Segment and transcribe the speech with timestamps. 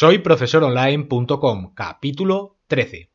[0.00, 3.10] Soy profesoronline.com, capítulo 13.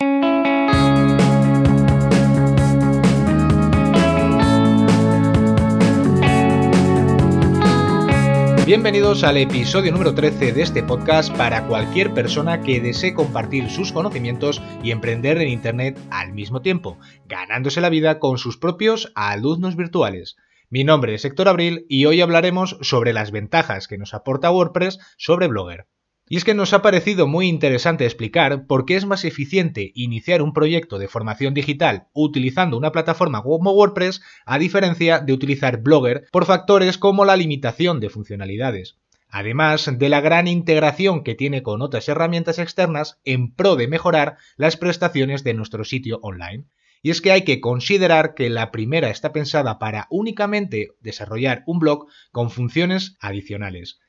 [8.67, 13.91] Bienvenidos al episodio número 13 de este podcast para cualquier persona que desee compartir sus
[13.91, 19.75] conocimientos y emprender en Internet al mismo tiempo, ganándose la vida con sus propios alumnos
[19.75, 20.35] virtuales.
[20.69, 24.99] Mi nombre es Héctor Abril y hoy hablaremos sobre las ventajas que nos aporta WordPress
[25.17, 25.87] sobre Blogger.
[26.27, 30.41] Y es que nos ha parecido muy interesante explicar por qué es más eficiente iniciar
[30.41, 36.25] un proyecto de formación digital utilizando una plataforma como WordPress a diferencia de utilizar Blogger
[36.31, 38.97] por factores como la limitación de funcionalidades.
[39.29, 44.37] Además de la gran integración que tiene con otras herramientas externas en pro de mejorar
[44.57, 46.65] las prestaciones de nuestro sitio online.
[47.03, 51.77] Y es que hay que considerar que la primera está pensada para únicamente desarrollar un
[51.77, 53.99] blog con funciones adicionales.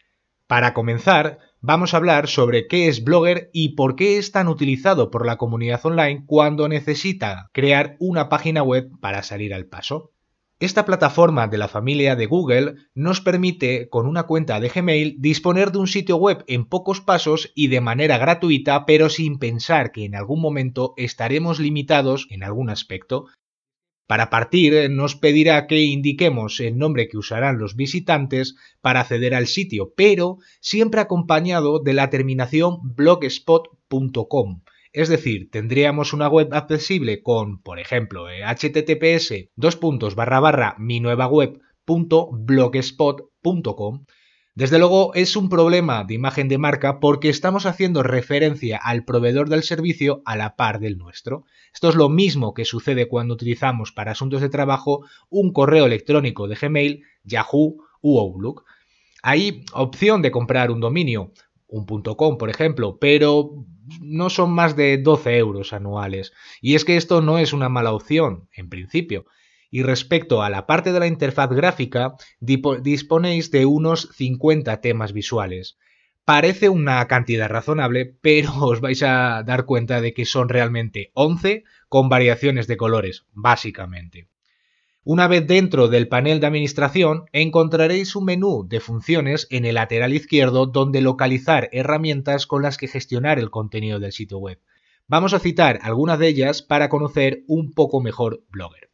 [0.46, 5.10] Para comenzar, vamos a hablar sobre qué es Blogger y por qué es tan utilizado
[5.10, 10.12] por la comunidad online cuando necesita crear una página web para salir al paso.
[10.60, 15.72] Esta plataforma de la familia de Google nos permite, con una cuenta de Gmail, disponer
[15.72, 20.04] de un sitio web en pocos pasos y de manera gratuita, pero sin pensar que
[20.04, 23.26] en algún momento estaremos limitados en algún aspecto,
[24.06, 29.34] para partir, eh, nos pedirá que indiquemos el nombre que usarán los visitantes para acceder
[29.34, 34.62] al sitio, pero siempre acompañado de la terminación blogspot.com.
[34.92, 39.78] Es decir, tendríamos una web accesible con, por ejemplo, https eh, dos
[40.78, 44.06] mi nueva web.blogspot.com
[44.56, 49.50] desde luego es un problema de imagen de marca porque estamos haciendo referencia al proveedor
[49.50, 51.44] del servicio a la par del nuestro.
[51.74, 56.48] Esto es lo mismo que sucede cuando utilizamos para asuntos de trabajo un correo electrónico
[56.48, 58.64] de Gmail, Yahoo u Outlook.
[59.22, 61.32] Hay opción de comprar un dominio,
[61.68, 63.50] un .com por ejemplo, pero
[64.00, 66.32] no son más de 12 euros anuales.
[66.62, 69.26] Y es que esto no es una mala opción, en principio.
[69.70, 75.76] Y respecto a la parte de la interfaz gráfica, disponéis de unos 50 temas visuales.
[76.24, 81.64] Parece una cantidad razonable, pero os vais a dar cuenta de que son realmente 11
[81.88, 84.28] con variaciones de colores, básicamente.
[85.08, 90.12] Una vez dentro del panel de administración, encontraréis un menú de funciones en el lateral
[90.12, 94.60] izquierdo donde localizar herramientas con las que gestionar el contenido del sitio web.
[95.06, 98.90] Vamos a citar algunas de ellas para conocer un poco mejor Blogger.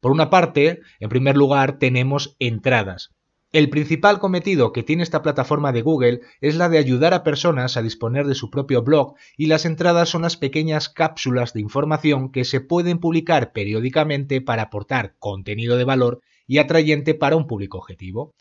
[0.00, 3.10] Por una parte, en primer lugar, tenemos entradas.
[3.50, 7.78] El principal cometido que tiene esta plataforma de Google es la de ayudar a personas
[7.78, 12.30] a disponer de su propio blog y las entradas son las pequeñas cápsulas de información
[12.30, 17.78] que se pueden publicar periódicamente para aportar contenido de valor y atrayente para un público
[17.78, 18.34] objetivo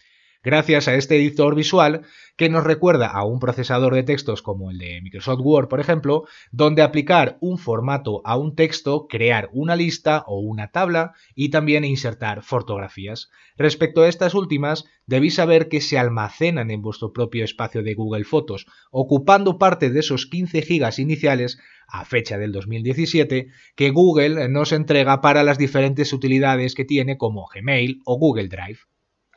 [0.48, 2.04] gracias a este editor visual
[2.38, 6.24] que nos recuerda a un procesador de textos como el de Microsoft Word, por ejemplo,
[6.54, 11.84] donde aplicar un formato a un texto, crear una lista o una tabla y también
[11.84, 13.30] insertar fotografías.
[13.58, 18.24] Respecto a estas últimas, debéis saber que se almacenan en vuestro propio espacio de Google
[18.24, 21.60] Fotos, ocupando parte de esos 15 gigas iniciales
[21.90, 27.50] a fecha del 2017 que Google nos entrega para las diferentes utilidades que tiene como
[27.54, 28.80] Gmail o Google Drive.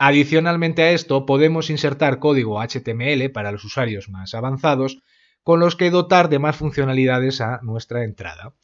[0.02, 5.02] Adicionalmente a esto, podemos insertar código HTML para los usuarios más avanzados,
[5.42, 8.54] con los que dotar de más funcionalidades a nuestra entrada.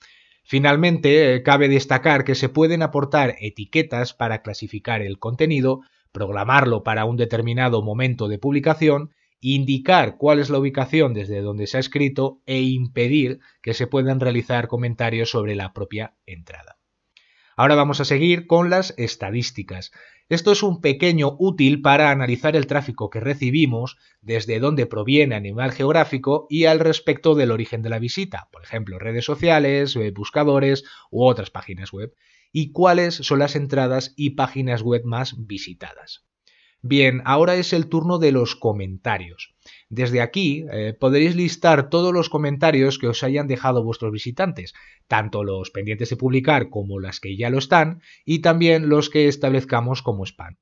[0.44, 7.04] Finalmente, eh, cabe destacar que se pueden aportar etiquetas para clasificar el contenido, programarlo para
[7.04, 12.40] un determinado momento de publicación, indicar cuál es la ubicación desde donde se ha escrito
[12.46, 16.75] e impedir que se puedan realizar comentarios sobre la propia entrada.
[17.58, 19.90] Ahora vamos a seguir con las estadísticas.
[20.28, 25.40] Esto es un pequeño útil para analizar el tráfico que recibimos, desde dónde proviene a
[25.40, 30.84] nivel geográfico y al respecto del origen de la visita, por ejemplo, redes sociales, buscadores
[31.10, 32.12] u otras páginas web,
[32.52, 36.26] y cuáles son las entradas y páginas web más visitadas.
[36.88, 39.56] Bien, ahora es el turno de los comentarios.
[39.88, 44.72] Desde aquí eh, podréis listar todos los comentarios que os hayan dejado vuestros visitantes,
[45.08, 49.26] tanto los pendientes de publicar como las que ya lo están, y también los que
[49.26, 50.58] establezcamos como spam.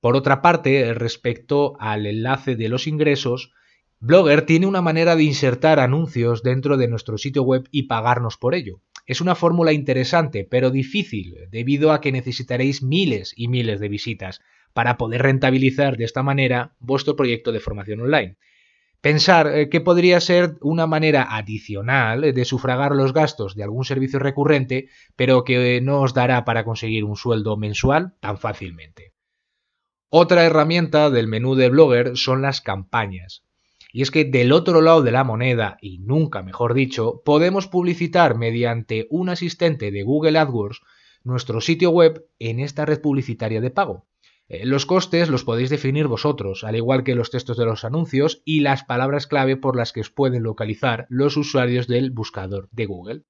[0.00, 3.52] Por otra parte, respecto al enlace de los ingresos,
[4.00, 8.56] Blogger tiene una manera de insertar anuncios dentro de nuestro sitio web y pagarnos por
[8.56, 8.80] ello.
[9.06, 14.40] Es una fórmula interesante, pero difícil, debido a que necesitaréis miles y miles de visitas,
[14.72, 18.36] para poder rentabilizar de esta manera vuestro proyecto de formación online.
[19.00, 24.18] Pensar eh, que podría ser una manera adicional de sufragar los gastos de algún servicio
[24.18, 29.12] recurrente, pero que no os dará para conseguir un sueldo mensual tan fácilmente.
[30.08, 33.44] Otra herramienta del menú de Blogger son las campañas.
[33.92, 38.36] Y es que del otro lado de la moneda, y nunca mejor dicho, podemos publicitar
[38.38, 40.80] mediante un asistente de Google AdWords
[41.24, 44.06] nuestro sitio web en esta red publicitaria de pago.
[44.52, 48.42] Eh, los costes los podéis definir vosotros, al igual que los textos de los anuncios
[48.44, 52.84] y las palabras clave por las que os pueden localizar los usuarios del buscador de
[52.84, 53.22] Google.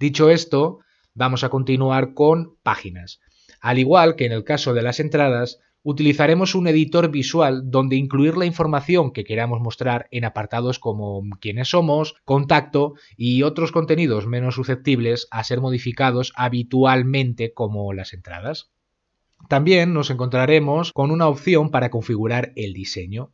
[0.00, 0.80] Dicho esto,
[1.14, 3.20] vamos a continuar con páginas.
[3.60, 8.36] Al igual que en el caso de las entradas, utilizaremos un editor visual donde incluir
[8.36, 14.56] la información que queramos mostrar en apartados como quiénes somos, contacto y otros contenidos menos
[14.56, 18.72] susceptibles a ser modificados habitualmente como las entradas.
[19.48, 23.32] También nos encontraremos con una opción para configurar el diseño.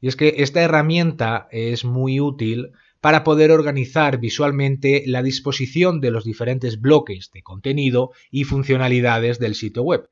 [0.00, 6.10] Y es que esta herramienta es muy útil para poder organizar visualmente la disposición de
[6.10, 10.08] los diferentes bloques de contenido y funcionalidades del sitio web,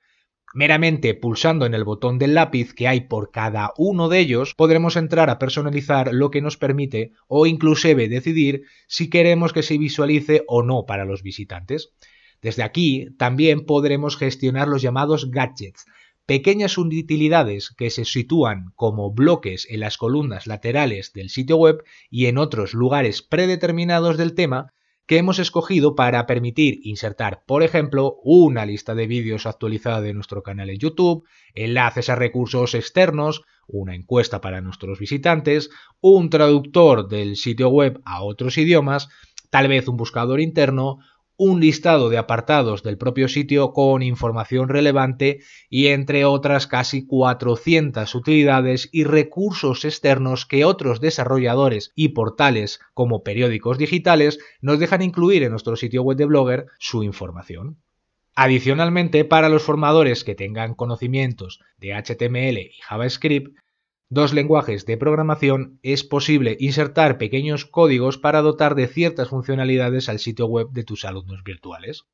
[0.53, 4.97] Meramente pulsando en el botón del lápiz que hay por cada uno de ellos, podremos
[4.97, 10.43] entrar a personalizar lo que nos permite o inclusive decidir si queremos que se visualice
[10.49, 11.93] o no para los visitantes.
[12.43, 15.85] Desde aquí también podremos gestionar los llamados gadgets,
[16.27, 22.27] pequeñas utilidades que se sitúan como bloques en las columnas laterales del sitio web y
[22.27, 24.73] en otros lugares predeterminados del tema
[25.11, 30.45] que hemos escogido para permitir insertar, por ejemplo, una lista de vídeos actualizada de nuestro
[30.45, 31.25] canal en YouTube,
[31.57, 35.71] enlaces a recursos externos, una encuesta para nuestros visitantes,
[36.01, 39.09] un traductor del sitio web a otros idiomas,
[39.51, 41.01] tal vez un buscador interno,
[41.43, 45.41] un listado de apartados del propio sitio con información relevante
[45.71, 53.23] y entre otras casi 400 utilidades y recursos externos que otros desarrolladores y portales como
[53.23, 57.79] periódicos digitales nos dejan incluir en nuestro sitio web de Blogger su información.
[58.35, 63.57] Adicionalmente, para los formadores que tengan conocimientos de HTML y JavaScript,
[64.11, 70.19] dos lenguajes de programación, es posible insertar pequeños códigos para dotar de ciertas funcionalidades al
[70.19, 72.07] sitio web de tus alumnos virtuales.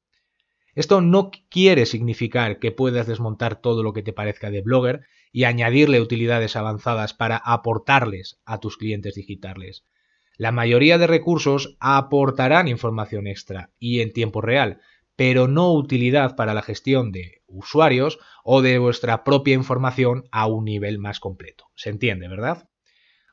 [0.75, 5.44] Esto no quiere significar que puedas desmontar todo lo que te parezca de Blogger y
[5.44, 9.84] añadirle utilidades avanzadas para aportarles a tus clientes digitales.
[10.37, 14.81] La mayoría de recursos aportarán información extra y en tiempo real,
[15.17, 20.65] pero no utilidad para la gestión de usuarios o de vuestra propia información a un
[20.65, 21.67] nivel más completo.
[21.75, 22.69] Se entiende, ¿verdad?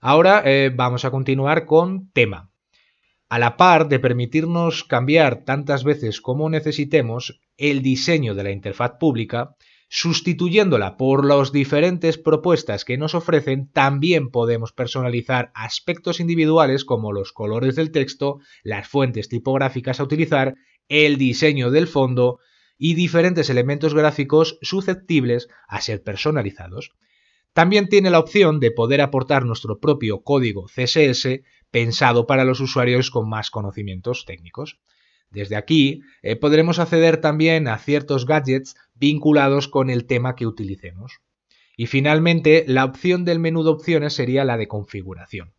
[0.01, 2.49] Ahora eh, vamos a continuar con tema.
[3.29, 8.93] A la par de permitirnos cambiar tantas veces como necesitemos el diseño de la interfaz
[8.99, 9.55] pública,
[9.89, 17.31] sustituyéndola por las diferentes propuestas que nos ofrecen, también podemos personalizar aspectos individuales como los
[17.31, 20.55] colores del texto, las fuentes tipográficas a utilizar
[20.93, 22.39] el diseño del fondo
[22.77, 26.91] y diferentes elementos gráficos susceptibles a ser personalizados.
[27.51, 31.41] También tiene la opción de poder aportar nuestro propio código CSS
[31.71, 34.79] pensado para los usuarios con más conocimientos técnicos.
[35.31, 41.21] Desde aquí eh, podremos acceder también a ciertos gadgets vinculados con el tema que utilicemos.
[41.75, 45.53] Y finalmente, la opción del menú de opciones sería la de configuración.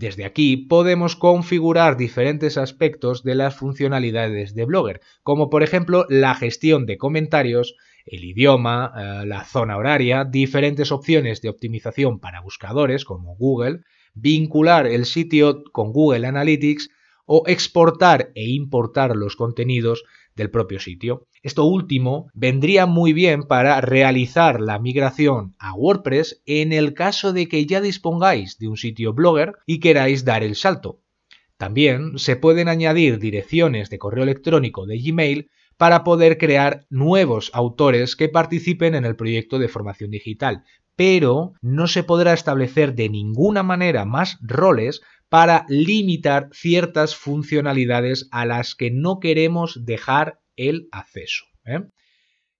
[0.00, 6.34] Desde aquí podemos configurar diferentes aspectos de las funcionalidades de Blogger, como por ejemplo la
[6.34, 7.76] gestión de comentarios,
[8.06, 13.80] el idioma, eh, la zona horaria, diferentes opciones de optimización para buscadores como Google,
[14.14, 16.88] vincular el sitio con Google Analytics
[17.26, 20.04] o exportar e importar los contenidos
[20.40, 21.26] del propio sitio.
[21.42, 27.46] Esto último vendría muy bien para realizar la migración a WordPress en el caso de
[27.46, 31.02] que ya dispongáis de un sitio blogger y queráis dar el salto.
[31.58, 38.16] También se pueden añadir direcciones de correo electrónico de Gmail para poder crear nuevos autores
[38.16, 40.64] que participen en el proyecto de formación digital,
[40.96, 48.44] pero no se podrá establecer de ninguna manera más roles para limitar ciertas funcionalidades a
[48.44, 51.46] las que no queremos dejar el acceso.
[51.64, 51.84] ¿eh?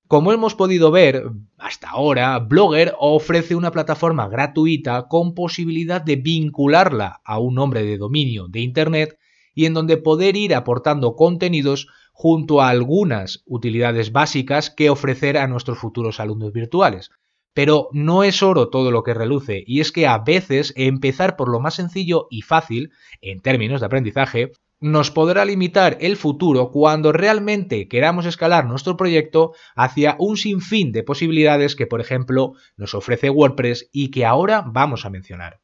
[0.07, 1.25] Como hemos podido ver
[1.59, 7.99] hasta ahora, Blogger ofrece una plataforma gratuita con posibilidad de vincularla a un nombre de
[7.99, 9.19] dominio de Internet
[9.55, 15.49] y en donde poder ir aportando contenidos junto a algunas utilidades básicas que ofrecer a
[15.49, 17.11] nuestros futuros alumnos virtuales.
[17.53, 21.49] Pero no es oro todo lo que reluce, y es que a veces empezar por
[21.49, 27.13] lo más sencillo y fácil, en términos de aprendizaje, nos podrá limitar el futuro cuando
[27.13, 33.29] realmente queramos escalar nuestro proyecto hacia un sinfín de posibilidades que, por ejemplo, nos ofrece
[33.29, 35.61] WordPress y que ahora vamos a mencionar.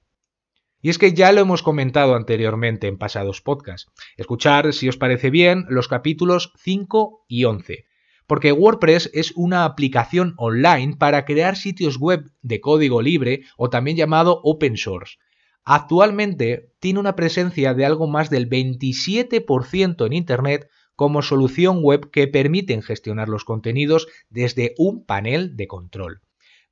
[0.83, 3.91] Y es que ya lo hemos comentado anteriormente en pasados podcasts.
[4.19, 7.87] Escuchar, si os parece bien, los capítulos 5 y 11
[8.27, 13.97] porque WordPress es una aplicación online para crear sitios web de código libre o también
[13.97, 15.19] llamado open source.
[15.65, 22.29] Actualmente tiene una presencia de algo más del 27% en Internet como solución web que
[22.29, 26.23] permiten gestionar los contenidos desde un panel de control.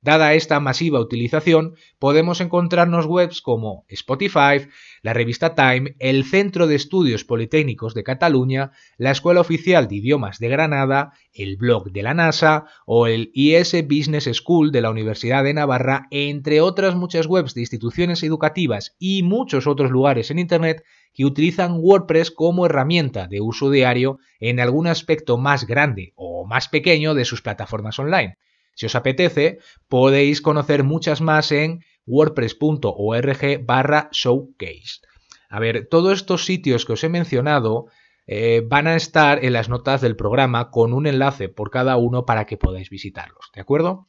[0.05, 4.67] Dada esta masiva utilización, podemos encontrarnos webs como Spotify,
[5.01, 10.37] la revista Time, el Centro de Estudios Politécnicos de Cataluña, la Escuela Oficial de Idiomas
[10.37, 15.43] de Granada, el blog de la NASA o el IS Business School de la Universidad
[15.43, 20.83] de Navarra, entre otras muchas webs de instituciones educativas y muchos otros lugares en Internet
[21.15, 26.69] que utilizan WordPress como herramienta de uso diario en algún aspecto más grande o más
[26.69, 28.37] pequeño de sus plataformas online.
[28.75, 35.01] Si os apetece, podéis conocer muchas más en wordpress.org barra showcase.
[35.49, 37.87] A ver, todos estos sitios que os he mencionado
[38.27, 42.25] eh, van a estar en las notas del programa con un enlace por cada uno
[42.25, 44.07] para que podáis visitarlos, ¿de acuerdo?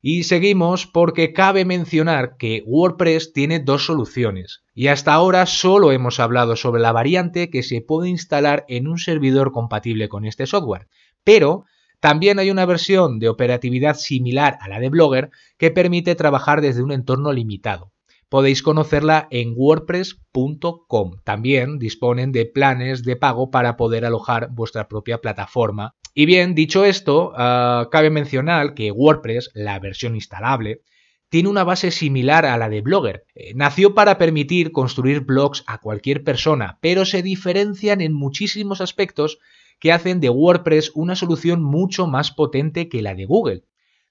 [0.00, 6.20] Y seguimos porque cabe mencionar que WordPress tiene dos soluciones y hasta ahora solo hemos
[6.20, 10.86] hablado sobre la variante que se puede instalar en un servidor compatible con este software,
[11.24, 11.64] pero
[12.00, 16.82] también hay una versión de operatividad similar a la de Blogger que permite trabajar desde
[16.82, 17.92] un entorno limitado.
[18.28, 21.20] Podéis conocerla en wordpress.com.
[21.22, 25.94] También disponen de planes de pago para poder alojar vuestra propia plataforma.
[26.12, 30.82] Y bien, dicho esto, ah, cabe mencionar que WordPress, la versión instalable,
[31.28, 33.26] tiene una base similar a la de Blogger.
[33.34, 39.38] Eh, nació para permitir construir blogs a cualquier persona, pero se diferencian en muchísimos aspectos
[39.78, 43.64] que hacen de WordPress una solución mucho más potente que la de Google.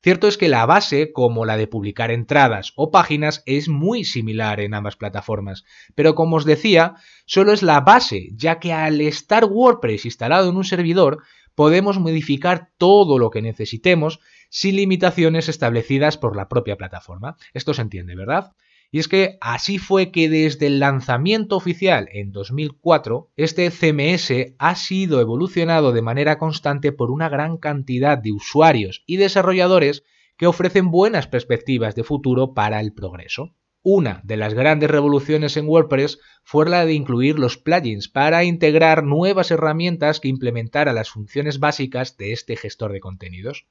[0.05, 4.59] Cierto es que la base, como la de publicar entradas o páginas, es muy similar
[4.59, 5.63] en ambas plataformas,
[5.95, 6.93] pero como os decía,
[7.25, 11.23] solo es la base, ya que al estar WordPress instalado en un servidor,
[11.55, 14.19] podemos modificar todo lo que necesitemos
[14.49, 17.37] sin limitaciones establecidas por la propia plataforma.
[17.55, 18.51] Esto se entiende, ¿verdad?
[18.95, 24.75] Y es que así fue que desde el lanzamiento oficial en 2004, este CMS ha
[24.77, 30.05] sido evolucionado de manera constante por una gran cantidad de usuarios y desarrolladores
[30.37, 33.53] que ofrecen buenas perspectivas de futuro para el progreso.
[33.83, 39.03] Una de las grandes revoluciones en WordPress fue la de incluir los plugins para integrar
[39.03, 43.67] nuevas herramientas que implementaran las funciones básicas de este gestor de contenidos.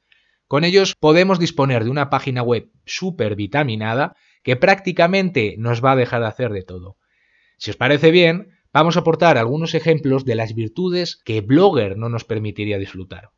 [0.49, 5.97] Con ellos podemos disponer de una página web súper vitaminada que prácticamente nos va a
[5.97, 6.97] dejar de hacer de todo.
[7.59, 12.09] Si os parece bien, vamos a aportar algunos ejemplos de las virtudes que Blogger no
[12.09, 13.31] nos permitiría disfrutar.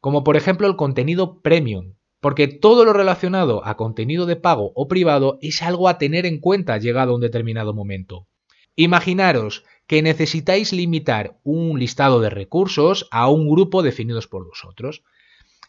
[0.00, 4.88] Como por ejemplo el contenido premium, porque todo lo relacionado a contenido de pago o
[4.88, 8.26] privado es algo a tener en cuenta llegado a un determinado momento.
[8.74, 15.02] Imaginaros que necesitáis limitar un listado de recursos a un grupo definidos por vosotros.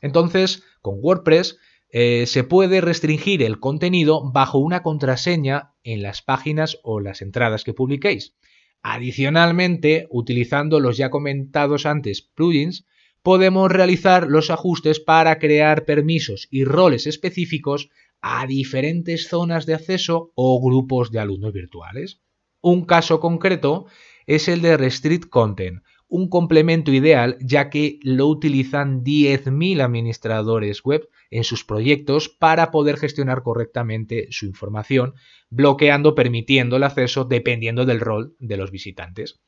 [0.02, 1.58] Entonces, con WordPress
[1.92, 7.64] eh, se puede restringir el contenido bajo una contraseña en las páginas o las entradas
[7.64, 8.36] que publiquéis.
[8.82, 12.86] Adicionalmente, utilizando los ya comentados antes plugins,
[13.24, 17.90] podemos realizar los ajustes para crear permisos y roles específicos
[18.22, 22.22] a diferentes zonas de acceso o grupos de alumnos virtuales.
[22.62, 23.86] Un caso concreto
[24.28, 31.08] es el de Restrict Content, un complemento ideal ya que lo utilizan 10.000 administradores web
[31.32, 35.14] en sus proyectos para poder gestionar correctamente su información,
[35.50, 39.40] bloqueando permitiendo el acceso dependiendo del rol de los visitantes.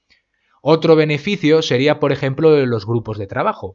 [0.62, 3.74] Otro beneficio sería, por ejemplo, los grupos de trabajo.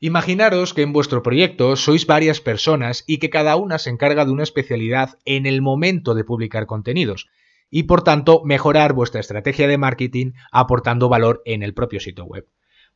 [0.00, 4.32] Imaginaros que en vuestro proyecto sois varias personas y que cada una se encarga de
[4.32, 7.28] una especialidad en el momento de publicar contenidos
[7.70, 12.48] y por tanto mejorar vuestra estrategia de marketing aportando valor en el propio sitio web.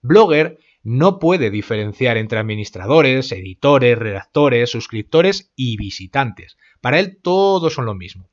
[0.02, 6.56] Blogger no puede diferenciar entre administradores, editores, redactores, suscriptores y visitantes.
[6.80, 8.30] Para él todos son lo mismo,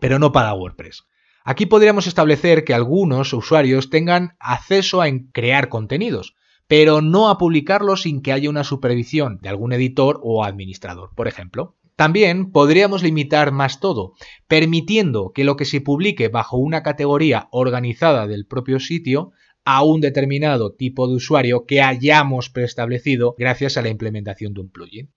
[0.00, 1.04] pero no para WordPress.
[1.44, 6.34] Aquí podríamos establecer que algunos usuarios tengan acceso a crear contenidos,
[6.66, 11.28] pero no a publicarlos sin que haya una supervisión de algún editor o administrador, por
[11.28, 11.76] ejemplo.
[11.94, 14.14] También podríamos limitar más todo,
[14.48, 19.30] permitiendo que lo que se publique bajo una categoría organizada del propio sitio
[19.64, 24.70] a un determinado tipo de usuario que hayamos preestablecido gracias a la implementación de un
[24.70, 25.12] plugin.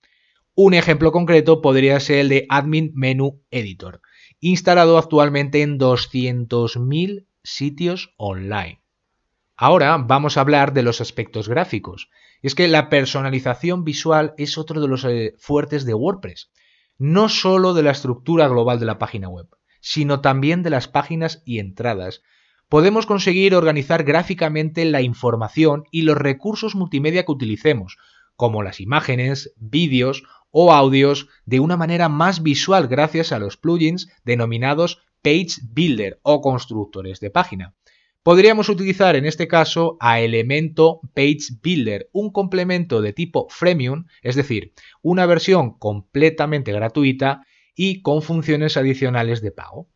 [0.54, 4.00] Un ejemplo concreto podría ser el de Admin Menu Editor,
[4.40, 8.80] instalado actualmente en 200.000 sitios online.
[9.56, 12.10] Ahora vamos a hablar de los aspectos gráficos.
[12.42, 16.50] Es que la personalización visual es otro de los eh, fuertes de WordPress
[16.98, 19.46] no solo de la estructura global de la página web,
[19.80, 22.22] sino también de las páginas y entradas.
[22.68, 27.96] Podemos conseguir organizar gráficamente la información y los recursos multimedia que utilicemos,
[28.36, 34.08] como las imágenes, vídeos o audios, de una manera más visual gracias a los plugins
[34.22, 37.74] denominados Page Builder o constructores de página.
[38.22, 44.36] Podríamos utilizar en este caso a Elemento Page Builder, un complemento de tipo freemium, es
[44.36, 49.88] decir, una versión completamente gratuita y con funciones adicionales de pago.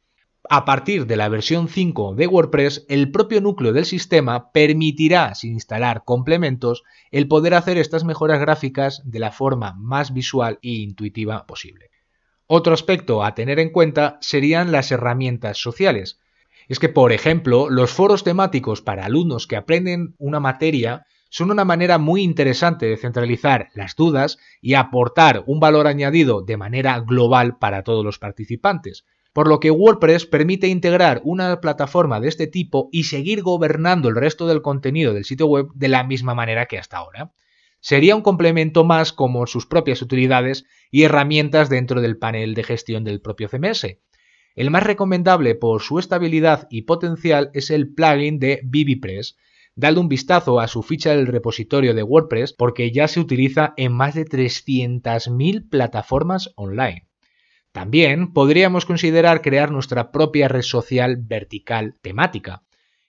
[0.51, 5.53] A partir de la versión 5 de WordPress, el propio núcleo del sistema permitirá, sin
[5.53, 6.83] instalar complementos,
[7.13, 11.91] el poder hacer estas mejoras gráficas de la forma más visual e intuitiva posible.
[12.49, 16.19] Otro aspecto a tener en cuenta serían las herramientas sociales.
[16.69, 21.65] Es que, por ejemplo, los foros temáticos para alumnos que aprenden una materia son una
[21.65, 27.59] manera muy interesante de centralizar las dudas y aportar un valor añadido de manera global
[27.59, 29.07] para todos los participantes.
[29.33, 34.17] Por lo que WordPress permite integrar una plataforma de este tipo y seguir gobernando el
[34.17, 37.33] resto del contenido del sitio web de la misma manera que hasta ahora.
[37.81, 43.05] Sería un complemento más como sus propias utilidades y herramientas dentro del panel de gestión
[43.05, 43.97] del propio CMS.
[44.55, 49.39] El más recomendable por su estabilidad y potencial es el plugin de BBPress.
[49.75, 53.93] Dadle un vistazo a su ficha del repositorio de WordPress porque ya se utiliza en
[53.93, 57.09] más de 300.000 plataformas online.
[57.73, 62.63] También podríamos considerar crear nuestra propia red social vertical temática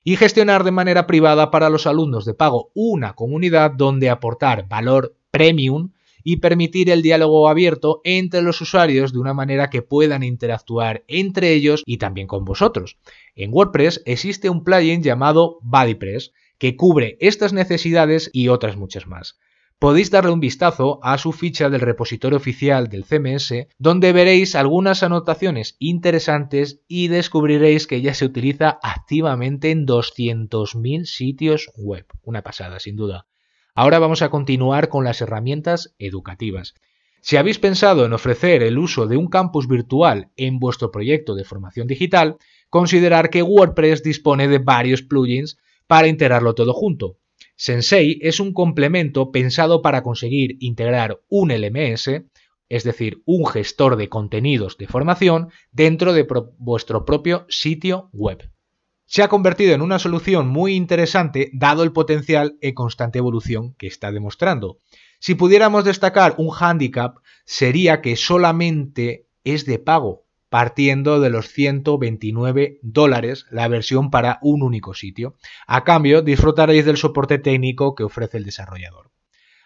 [0.06, 5.16] y gestionar de manera privada para los alumnos de pago una comunidad donde aportar valor
[5.32, 5.92] premium
[6.24, 11.52] y permitir el diálogo abierto entre los usuarios de una manera que puedan interactuar entre
[11.52, 12.98] ellos y también con vosotros.
[13.36, 19.38] En WordPress existe un plugin llamado BuddyPress que cubre estas necesidades y otras muchas más
[19.84, 25.04] podéis darle un vistazo a su ficha del repositorio oficial del CMS, donde veréis algunas
[25.04, 32.06] anotaciones interesantes y descubriréis que ya se utiliza activamente en 200.000 sitios web.
[32.24, 33.28] Una pasada, sin duda.
[33.76, 36.76] Ahora vamos a continuar con las herramientas educativas.
[37.20, 41.44] Si habéis pensado en ofrecer el uso de un campus virtual en vuestro proyecto de
[41.44, 42.38] formación digital,
[42.70, 47.18] considerar que WordPress dispone de varios plugins para integrarlo todo junto.
[47.56, 52.24] Sensei es un complemento pensado para conseguir integrar un LMS,
[52.70, 58.50] es decir, un gestor de contenidos de formación, dentro de vuestro propio sitio web.
[59.06, 63.86] Se ha convertido en una solución muy interesante dado el potencial e constante evolución que
[63.86, 64.80] está demostrando.
[65.20, 70.23] Si pudiéramos destacar un hándicap, sería que solamente es de pago,
[70.54, 75.36] partiendo de los 129 dólares la versión para un único sitio.
[75.66, 79.10] A cambio, disfrutaréis del soporte técnico que ofrece el desarrollador.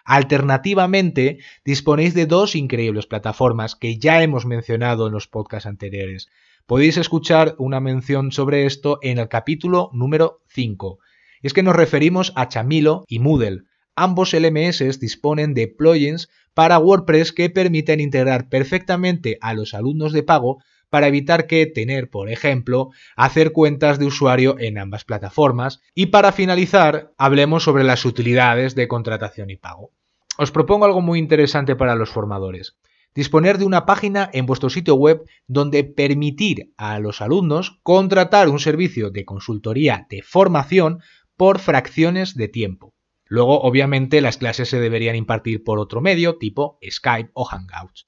[0.06, 6.30] Alternativamente, disponéis de dos increíbles plataformas que ya hemos mencionado en los podcasts anteriores.
[6.66, 11.00] Podéis escuchar una mención sobre esto en el capítulo número 5.
[11.42, 13.64] Y es que nos referimos a Chamilo y Moodle.
[13.98, 20.24] Ambos LMS disponen de plugins para WordPress que permiten integrar perfectamente a los alumnos de
[20.24, 25.82] pago para evitar que tener, por ejemplo, hacer cuentas de usuario en ambas plataformas.
[25.94, 29.92] Y para finalizar, hablemos sobre las utilidades de contratación y pago.
[30.38, 32.78] Os propongo algo muy interesante para los formadores.
[33.16, 38.60] Disponer de una página en vuestro sitio web donde permitir a los alumnos contratar un
[38.60, 41.00] servicio de consultoría de formación
[41.36, 42.94] por fracciones de tiempo.
[43.26, 48.06] Luego, obviamente, las clases se deberían impartir por otro medio, tipo Skype o Hangouts.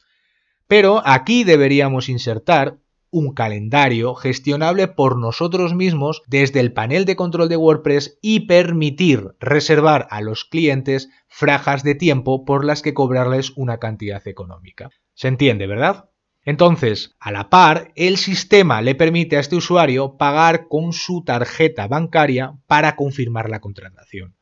[0.70, 2.78] Pero aquí deberíamos insertar
[3.10, 9.36] un calendario gestionable por nosotros mismos desde el panel de control de WordPress y permitir
[9.40, 14.92] reservar a los clientes frajas de tiempo por las que cobrarles una cantidad económica.
[15.16, 16.12] ¿Se entiende, verdad?
[16.44, 21.88] Entonces, a la par, el sistema le permite a este usuario pagar con su tarjeta
[21.88, 24.36] bancaria para confirmar la contratación.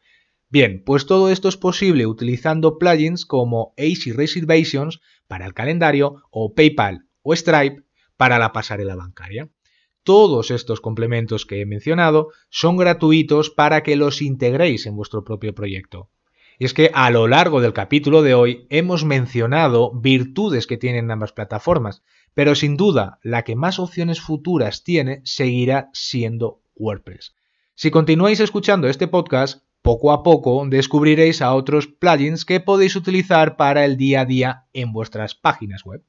[0.50, 6.54] Bien, pues todo esto es posible utilizando plugins como AC Reservations para el calendario o
[6.54, 7.84] PayPal o Stripe
[8.18, 9.50] para la pasarela bancaria.
[10.04, 15.54] Todos estos complementos que he mencionado son gratuitos para que los integréis en vuestro propio
[15.54, 16.10] proyecto.
[16.60, 21.12] Y es que a lo largo del capítulo de hoy hemos mencionado virtudes que tienen
[21.12, 27.36] ambas plataformas, pero sin duda la que más opciones futuras tiene seguirá siendo WordPress.
[27.76, 33.56] Si continuáis escuchando este podcast, poco a poco descubriréis a otros plugins que podéis utilizar
[33.58, 36.04] para el día a día en vuestras páginas web.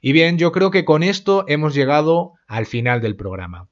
[0.00, 3.68] Y bien, yo creo que con esto hemos llegado al final del programa.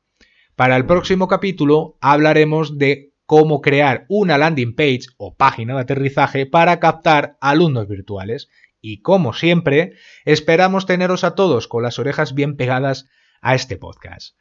[0.56, 6.46] Para el próximo capítulo hablaremos de cómo crear una landing page o página de aterrizaje
[6.46, 8.48] para captar alumnos virtuales.
[8.80, 13.08] Y como siempre, esperamos teneros a todos con las orejas bien pegadas
[13.40, 14.36] a este podcast.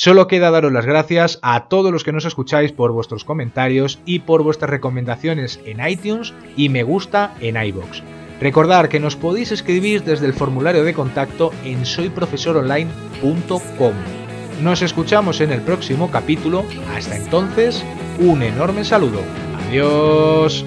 [0.00, 4.20] Solo queda daros las gracias a todos los que nos escucháis por vuestros comentarios y
[4.20, 8.04] por vuestras recomendaciones en iTunes y me gusta en iBox.
[8.40, 13.94] Recordad que nos podéis escribir desde el formulario de contacto en soyprofesoronline.com.
[14.62, 16.64] Nos escuchamos en el próximo capítulo.
[16.96, 17.84] Hasta entonces,
[18.20, 19.18] un enorme saludo.
[19.66, 20.64] Adiós.